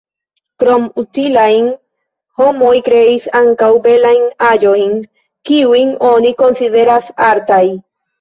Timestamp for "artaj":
7.29-7.61